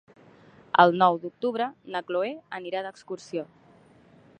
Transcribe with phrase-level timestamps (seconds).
[0.83, 3.47] El nou d'octubre na Chloé anirà d'excursió.